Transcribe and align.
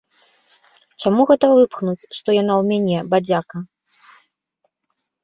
Чаму 1.03 1.25
гэта 1.31 1.45
выпхнуць, 1.51 2.07
што 2.19 2.29
яна 2.41 2.53
ў 2.61 2.63
мяне, 2.71 2.97
бадзяка? 3.13 3.63